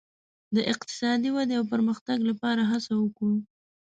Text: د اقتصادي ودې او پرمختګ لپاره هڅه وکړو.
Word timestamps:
د 0.55 0.57
اقتصادي 0.73 1.29
ودې 1.33 1.55
او 1.59 1.63
پرمختګ 1.73 2.17
لپاره 2.29 2.61
هڅه 2.71 2.93
وکړو. 2.97 3.33